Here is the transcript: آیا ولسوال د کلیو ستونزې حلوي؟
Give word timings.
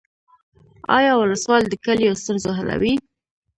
آیا 0.97 1.13
ولسوال 1.17 1.63
د 1.67 1.73
کلیو 1.85 2.19
ستونزې 2.21 2.49
حلوي؟ 2.57 2.93